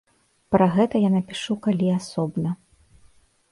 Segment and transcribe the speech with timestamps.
[0.55, 2.57] Пра гэта я напішу калі асобна.